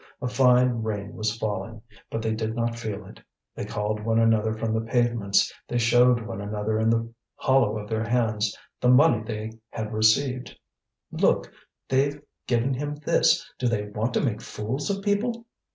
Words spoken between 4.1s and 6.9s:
another from the pavements, they showed one another in